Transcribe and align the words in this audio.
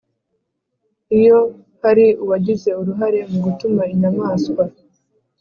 Iyo 1.17 1.37
hari 1.81 2.05
uwagize 2.23 2.69
uruhare 2.81 3.19
mu 3.29 3.39
gutuma 3.45 3.81
inyamaswa 3.93 4.63